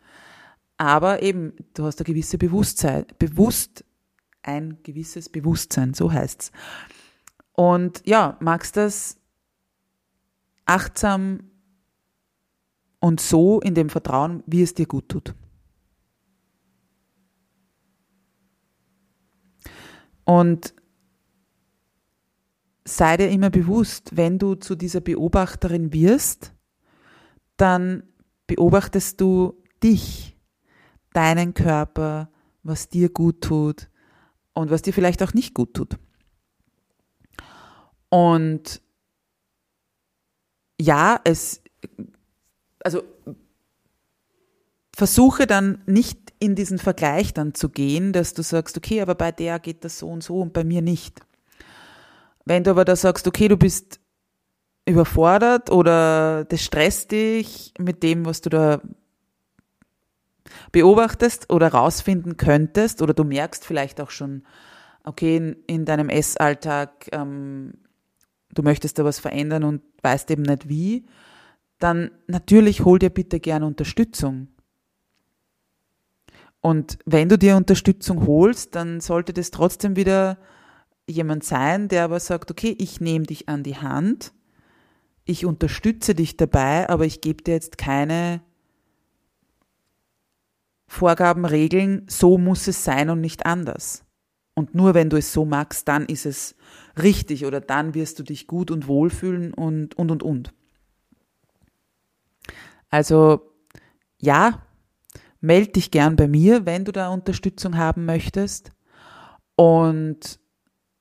Aber 0.78 1.22
eben, 1.22 1.54
du 1.74 1.86
hast 1.86 2.02
ein 2.02 2.04
gewisses 2.04 2.38
Bewusstsein, 2.38 3.06
bewusst 3.18 3.86
ein 4.42 4.80
gewisses 4.84 5.30
Bewusstsein, 5.30 5.94
so 5.94 6.12
heißt's. 6.12 6.52
Und 7.54 8.06
ja, 8.06 8.36
magst 8.42 8.76
das 8.76 9.18
achtsam 10.66 11.50
und 13.00 13.22
so 13.22 13.62
in 13.62 13.74
dem 13.74 13.90
Vertrauen, 13.90 14.44
wie 14.48 14.64
es 14.64 14.74
dir 14.74 14.86
gut 14.86 15.08
tut. 15.08 15.34
Und 20.26 20.74
sei 22.86 23.18
dir 23.18 23.30
immer 23.30 23.50
bewusst, 23.50 24.16
wenn 24.16 24.40
du 24.40 24.56
zu 24.56 24.76
dieser 24.76 25.02
Beobachterin 25.02 25.94
wirst, 25.94 26.54
dann 27.58 28.04
beobachtest 28.48 29.22
du 29.22 29.62
dich, 29.82 30.38
deinen 31.14 31.54
Körper, 31.54 32.30
was 32.64 32.90
dir 32.90 33.10
gut 33.10 33.42
tut 33.42 33.90
und 34.54 34.72
was 34.72 34.82
dir 34.82 34.94
vielleicht 34.94 35.22
auch 35.22 35.34
nicht 35.34 35.54
gut 35.54 35.74
tut. 35.76 35.98
Und 38.10 38.82
ja, 40.80 41.20
es, 41.24 41.62
also 42.84 43.04
versuche 44.96 45.48
dann 45.48 45.82
nicht 45.86 46.23
in 46.44 46.56
diesen 46.56 46.78
Vergleich 46.78 47.34
dann 47.34 47.54
zu 47.54 47.70
gehen, 47.70 48.12
dass 48.12 48.34
du 48.34 48.42
sagst, 48.44 48.76
okay, 48.76 49.02
aber 49.02 49.16
bei 49.16 49.32
der 49.32 49.60
geht 49.60 49.86
das 49.86 50.00
so 50.00 50.10
und 50.10 50.24
so 50.24 50.42
und 50.42 50.52
bei 50.52 50.66
mir 50.66 50.82
nicht. 50.82 51.22
Wenn 52.44 52.66
du 52.66 52.72
aber 52.72 52.84
da 52.84 52.98
sagst, 52.98 53.28
okay, 53.28 53.48
du 53.48 53.56
bist 53.56 54.02
überfordert 54.86 55.72
oder 55.72 56.44
das 56.44 56.62
stresst 56.62 57.14
dich 57.14 57.74
mit 57.80 58.04
dem, 58.04 58.26
was 58.26 58.42
du 58.42 58.50
da 58.50 58.82
beobachtest 60.74 61.50
oder 61.50 61.70
rausfinden 61.70 62.36
könntest 62.36 63.02
oder 63.02 63.14
du 63.14 63.24
merkst 63.24 63.66
vielleicht 63.66 64.02
auch 64.02 64.10
schon, 64.10 64.44
okay, 65.06 65.38
in, 65.38 65.56
in 65.68 65.86
deinem 65.86 66.10
Essalltag, 66.10 67.08
ähm, 67.14 67.76
du 68.54 68.64
möchtest 68.64 69.00
da 69.00 69.06
was 69.06 69.20
verändern 69.20 69.64
und 69.64 69.82
weißt 70.02 70.30
eben 70.32 70.44
nicht 70.44 70.68
wie, 70.68 71.06
dann 71.80 72.12
natürlich 72.28 72.84
hol 72.84 73.00
dir 73.00 73.10
bitte 73.10 73.40
gern 73.40 73.64
Unterstützung. 73.64 74.50
Und 76.64 76.98
wenn 77.06 77.28
du 77.28 77.38
dir 77.38 77.58
Unterstützung 77.58 78.26
holst, 78.26 78.74
dann 78.74 79.02
sollte 79.02 79.34
das 79.34 79.52
trotzdem 79.52 79.98
wieder 79.98 80.38
jemand 81.06 81.44
sein, 81.44 81.90
der 81.90 82.06
aber 82.06 82.22
sagt, 82.22 82.50
okay, 82.52 82.74
ich 82.80 83.02
nehme 83.02 83.26
dich 83.26 83.50
an 83.50 83.64
die 83.64 83.76
Hand, 83.76 84.32
ich 85.26 85.46
unterstütze 85.46 86.16
dich 86.16 86.38
dabei, 86.38 86.88
aber 86.88 87.06
ich 87.06 87.20
gebe 87.20 87.44
dir 87.44 87.56
jetzt 87.56 87.78
keine 87.78 88.42
Vorgaben, 90.88 91.44
Regeln, 91.44 92.06
so 92.08 92.38
muss 92.38 92.66
es 92.70 92.86
sein 92.86 93.10
und 93.10 93.20
nicht 93.20 93.46
anders. 93.46 94.06
Und 94.54 94.74
nur 94.74 94.94
wenn 94.94 95.10
du 95.10 95.18
es 95.18 95.34
so 95.34 95.44
magst, 95.44 95.90
dann 95.90 96.06
ist 96.06 96.26
es 96.26 96.56
richtig 96.98 97.46
oder 97.46 97.60
dann 97.60 97.94
wirst 97.94 98.20
du 98.20 98.24
dich 98.24 98.48
gut 98.48 98.72
und 98.72 98.88
wohl 98.88 99.10
fühlen 99.10 99.54
und, 99.54 99.96
und, 99.96 100.12
und, 100.12 100.24
und. 100.24 100.54
Also, 102.90 103.52
ja, 104.18 104.62
meld 105.44 105.76
dich 105.76 105.92
gern 105.92 106.16
bei 106.16 106.28
mir, 106.28 106.66
wenn 106.66 106.86
du 106.86 106.94
da 106.94 107.10
Unterstützung 107.10 107.78
haben 107.78 108.06
möchtest. 108.06 108.72
Und 109.56 110.40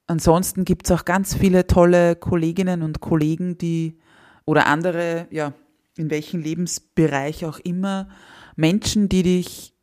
ansonsten 0.08 0.64
gibt 0.64 0.86
es 0.86 0.90
auch 0.90 1.04
ganz 1.04 1.34
viele 1.34 1.68
tolle 1.68 2.16
Kolleginnen 2.16 2.82
und 2.82 3.00
Kollegen, 3.00 3.56
die 3.56 4.00
oder 4.44 4.66
andere, 4.66 5.28
ja, 5.30 5.54
in 5.96 6.10
welchem 6.10 6.40
Lebensbereich 6.40 7.44
auch 7.44 7.60
immer, 7.60 8.08
Menschen, 8.56 9.08
die 9.08 9.22
dich 9.22 9.74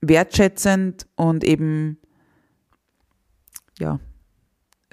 wertschätzend 0.00 1.06
und 1.14 1.44
eben 1.44 1.98
ja, 3.78 4.00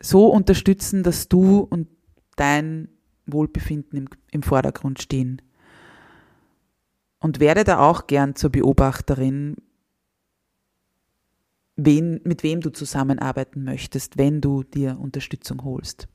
so 0.02 0.28
unterstützen, 0.28 1.04
dass 1.04 1.30
du 1.30 1.60
und 1.60 1.88
dein 2.36 2.90
Wohlbefinden 3.28 3.98
im, 3.98 4.10
im 4.32 4.44
Vordergrund 4.44 5.02
stehen. 5.02 5.42
Und 7.24 7.40
werde 7.40 7.64
da 7.64 7.80
auch 7.80 8.06
gern 8.08 8.36
zur 8.36 8.50
Beobachterin, 8.50 9.56
wen, 11.78 12.20
mit 12.26 12.44
wem 12.44 12.60
du 12.60 12.70
zusammenarbeiten 12.70 13.64
möchtest, 13.64 14.18
wenn 14.18 14.42
du 14.42 14.64
dir 14.64 15.00
Unterstützung 15.00 15.64
holst. 15.64 16.10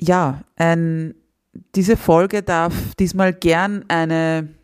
Ja, 0.00 0.44
ein, 0.54 1.16
diese 1.74 1.96
Folge 1.96 2.44
darf 2.44 2.94
diesmal 2.94 3.32
gern 3.34 3.84
eine 3.88 4.54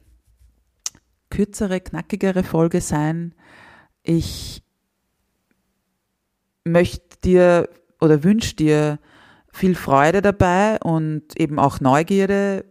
kürzere, 1.29 1.81
knackigere 1.81 2.45
Folge 2.45 2.81
sein. 2.81 3.35
Ich 4.05 4.63
möchte 6.63 7.19
dir 7.25 7.69
oder 8.01 8.23
wünsche 8.23 8.55
dir 8.55 9.01
viel 9.55 9.77
Freude 9.77 10.21
dabei 10.21 10.79
und 10.81 11.41
eben 11.41 11.61
auch 11.61 11.81
Neugierde, 11.81 12.65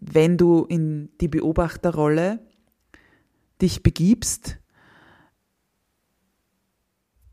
wenn 0.00 0.36
du 0.36 0.64
in 0.64 1.10
die 1.20 1.26
Beobachterrolle 1.26 2.38
dich 3.60 3.82
begibst. 3.82 4.58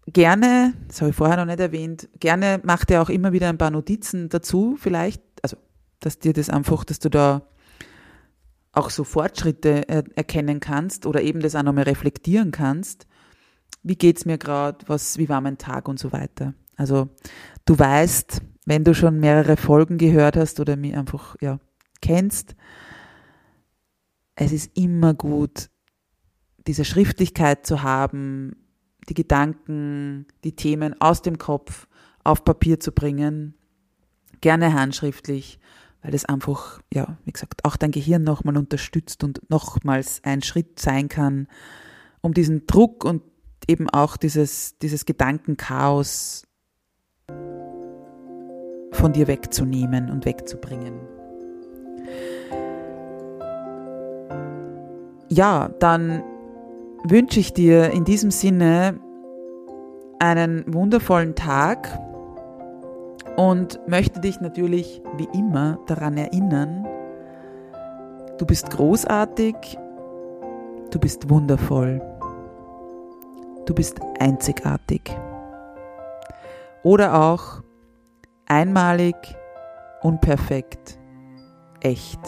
Gerne, 0.07 0.73
das 0.87 1.01
habe 1.01 1.11
ich 1.11 1.15
vorher 1.15 1.37
noch 1.37 1.45
nicht 1.45 1.59
erwähnt, 1.59 2.09
gerne 2.19 2.59
mach 2.63 2.85
dir 2.85 3.01
auch 3.01 3.09
immer 3.09 3.31
wieder 3.31 3.49
ein 3.49 3.59
paar 3.59 3.71
Notizen 3.71 4.29
dazu, 4.29 4.75
vielleicht, 4.79 5.21
also 5.43 5.57
dass 5.99 6.17
dir 6.17 6.33
das 6.33 6.49
einfach, 6.49 6.83
dass 6.83 6.99
du 6.99 7.09
da 7.09 7.47
auch 8.71 8.89
so 8.89 9.03
Fortschritte 9.03 9.87
er 9.87 10.03
erkennen 10.15 10.59
kannst 10.59 11.05
oder 11.05 11.21
eben 11.21 11.41
das 11.41 11.55
auch 11.55 11.63
nochmal 11.63 11.85
reflektieren 11.85 12.51
kannst. 12.51 13.05
Wie 13.83 13.95
geht's 13.95 14.25
mir 14.25 14.37
gerade? 14.37 14.85
Wie 14.87 15.29
war 15.29 15.41
mein 15.41 15.57
Tag 15.57 15.87
und 15.87 15.99
so 15.99 16.11
weiter? 16.11 16.55
Also 16.75 17.09
du 17.65 17.77
weißt, 17.77 18.41
wenn 18.65 18.83
du 18.83 18.93
schon 18.93 19.19
mehrere 19.19 19.57
Folgen 19.57 19.97
gehört 19.97 20.37
hast 20.37 20.59
oder 20.59 20.75
mich 20.75 20.95
einfach 20.95 21.35
ja 21.41 21.59
kennst, 22.01 22.55
es 24.35 24.51
ist 24.51 24.77
immer 24.77 25.13
gut, 25.13 25.69
diese 26.67 26.83
Schriftlichkeit 26.83 27.65
zu 27.65 27.83
haben, 27.83 28.55
die 29.07 29.13
Gedanken, 29.13 30.25
die 30.43 30.55
Themen 30.55 30.99
aus 30.99 31.21
dem 31.21 31.37
Kopf 31.37 31.87
auf 32.23 32.43
Papier 32.43 32.79
zu 32.79 32.91
bringen, 32.91 33.53
gerne 34.41 34.73
handschriftlich 34.73 35.59
weil 36.05 36.11
das 36.11 36.25
einfach, 36.25 36.81
ja, 36.93 37.17
wie 37.25 37.31
gesagt, 37.31 37.65
auch 37.65 37.77
dein 37.77 37.89
Gehirn 37.89 38.23
nochmal 38.23 38.57
unterstützt 38.57 39.23
und 39.23 39.49
nochmals 39.49 40.21
ein 40.23 40.43
Schritt 40.43 40.79
sein 40.79 41.09
kann, 41.09 41.47
um 42.21 42.31
diesen 42.35 42.67
Druck 42.67 43.03
und 43.03 43.23
eben 43.67 43.89
auch 43.89 44.15
dieses, 44.15 44.77
dieses 44.77 45.05
Gedankenchaos 45.05 46.43
von 48.95 49.13
dir 49.13 49.27
wegzunehmen 49.27 50.09
und 50.09 50.25
wegzubringen. 50.25 50.93
Ja, 55.29 55.69
dann 55.79 56.23
wünsche 57.03 57.39
ich 57.39 57.53
dir 57.53 57.91
in 57.91 58.05
diesem 58.05 58.31
Sinne 58.31 58.99
einen 60.19 60.63
wundervollen 60.73 61.35
Tag 61.35 61.99
und 63.35 63.79
möchte 63.87 64.21
dich 64.21 64.39
natürlich 64.39 65.01
wie 65.17 65.27
immer 65.37 65.77
daran 65.87 66.17
erinnern, 66.17 66.87
du 68.37 68.45
bist 68.45 68.69
großartig, 68.69 69.55
du 70.91 70.99
bist 70.99 71.29
wundervoll, 71.29 72.01
du 73.65 73.73
bist 73.73 73.99
einzigartig 74.19 75.01
oder 76.83 77.21
auch 77.21 77.64
einmalig, 78.47 79.15
unperfekt, 80.01 80.99
echt. 81.81 82.19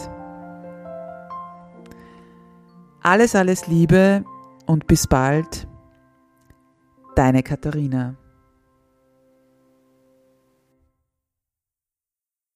Alles, 3.02 3.34
alles 3.34 3.66
Liebe 3.66 4.24
und 4.66 4.86
bis 4.86 5.06
bald, 5.06 5.68
deine 7.14 7.42
Katharina. 7.42 8.16